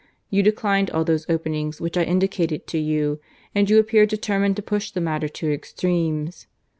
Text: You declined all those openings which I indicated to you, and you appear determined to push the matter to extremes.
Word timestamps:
You 0.31 0.41
declined 0.41 0.89
all 0.89 1.03
those 1.03 1.29
openings 1.29 1.79
which 1.79 1.95
I 1.95 2.01
indicated 2.01 2.65
to 2.65 2.79
you, 2.79 3.19
and 3.53 3.69
you 3.69 3.77
appear 3.77 4.07
determined 4.07 4.55
to 4.55 4.63
push 4.63 4.89
the 4.89 4.99
matter 4.99 5.27
to 5.29 5.53
extremes. 5.53 6.47